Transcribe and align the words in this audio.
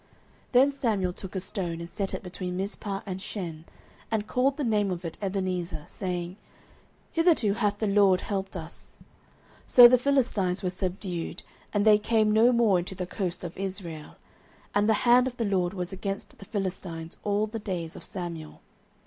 09:007:012 0.01 0.07
Then 0.53 0.71
Samuel 0.71 1.13
took 1.13 1.35
a 1.35 1.39
stone, 1.39 1.79
and 1.79 1.87
set 1.87 2.15
it 2.15 2.23
between 2.23 2.57
Mizpeh 2.57 3.03
and 3.05 3.21
Shen, 3.21 3.65
and 4.09 4.25
called 4.25 4.57
the 4.57 4.63
name 4.63 4.89
of 4.89 5.05
it 5.05 5.19
Ebenezer, 5.21 5.83
saying, 5.85 6.37
Hitherto 7.11 7.53
hath 7.53 7.77
the 7.77 7.85
LORD 7.85 8.21
helped 8.21 8.57
us. 8.57 8.97
09:007:013 9.67 9.67
So 9.67 9.87
the 9.87 9.97
Philistines 9.99 10.63
were 10.63 10.69
subdued, 10.71 11.43
and 11.71 11.85
they 11.85 11.99
came 11.99 12.31
no 12.31 12.51
more 12.51 12.79
into 12.79 12.95
the 12.95 13.05
coast 13.05 13.43
of 13.43 13.55
Israel: 13.55 14.15
and 14.73 14.89
the 14.89 14.95
hand 15.05 15.27
of 15.27 15.37
the 15.37 15.45
LORD 15.45 15.75
was 15.75 15.93
against 15.93 16.35
the 16.39 16.45
Philistines 16.45 17.17
all 17.23 17.45
the 17.45 17.59
days 17.59 17.95
of 17.95 18.03
Samuel. 18.03 18.61